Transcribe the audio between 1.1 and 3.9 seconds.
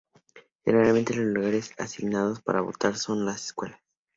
los lugares asignados para votar son las escuelas.